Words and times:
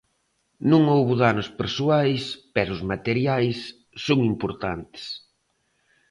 Non 0.71 0.81
houbo 0.93 1.13
danos 1.23 1.49
persoais, 1.59 2.23
pero 2.55 2.71
os 2.77 2.81
materiais 2.91 3.57
son 4.05 4.19
importantes. 4.31 5.03